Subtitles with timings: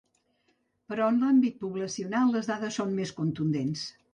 [0.93, 3.89] Però en l’àmbit poblacional, les dades són més contundents.